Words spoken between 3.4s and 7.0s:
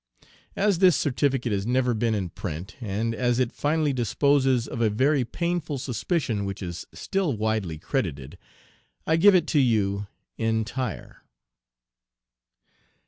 finally disposes of a very painful suspicion which is